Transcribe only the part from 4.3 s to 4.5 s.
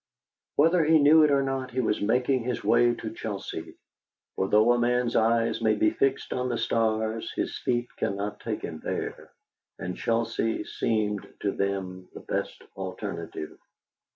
for